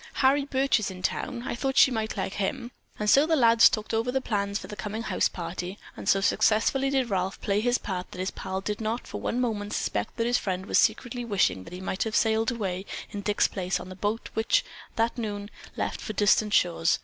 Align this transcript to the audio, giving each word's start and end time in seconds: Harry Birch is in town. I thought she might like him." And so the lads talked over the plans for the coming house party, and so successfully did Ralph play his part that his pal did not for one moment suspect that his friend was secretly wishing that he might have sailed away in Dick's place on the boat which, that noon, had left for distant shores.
Harry 0.25 0.45
Birch 0.45 0.79
is 0.79 0.89
in 0.89 1.03
town. 1.03 1.43
I 1.45 1.53
thought 1.53 1.77
she 1.77 1.91
might 1.91 2.17
like 2.17 2.33
him." 2.33 2.71
And 2.97 3.07
so 3.07 3.27
the 3.27 3.35
lads 3.35 3.69
talked 3.69 3.93
over 3.93 4.11
the 4.11 4.19
plans 4.19 4.57
for 4.57 4.65
the 4.65 4.75
coming 4.75 5.03
house 5.03 5.29
party, 5.29 5.77
and 5.95 6.09
so 6.09 6.21
successfully 6.21 6.89
did 6.89 7.11
Ralph 7.11 7.39
play 7.39 7.61
his 7.61 7.77
part 7.77 8.09
that 8.09 8.17
his 8.17 8.31
pal 8.31 8.61
did 8.61 8.81
not 8.81 9.05
for 9.05 9.21
one 9.21 9.39
moment 9.39 9.73
suspect 9.73 10.17
that 10.17 10.25
his 10.25 10.39
friend 10.39 10.65
was 10.65 10.79
secretly 10.79 11.23
wishing 11.23 11.65
that 11.65 11.73
he 11.73 11.81
might 11.81 12.01
have 12.01 12.15
sailed 12.15 12.49
away 12.51 12.87
in 13.11 13.21
Dick's 13.21 13.47
place 13.47 13.79
on 13.79 13.89
the 13.89 13.95
boat 13.95 14.31
which, 14.33 14.65
that 14.95 15.19
noon, 15.19 15.51
had 15.65 15.77
left 15.77 16.01
for 16.01 16.13
distant 16.13 16.51
shores. 16.55 16.97